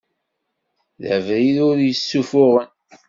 D 1.01 1.05
abrid 1.15 1.57
ur 1.69 1.77
yessuffuɣen. 1.81 2.69